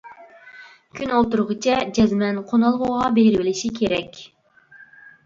كۈن 0.99 1.11
ئولتۇرغۇچە 1.17 1.75
جەزمەن 1.97 2.39
قونالغۇغا 2.53 3.11
بېرىۋېلىشى 3.19 3.71
كېرەك. 3.77 4.19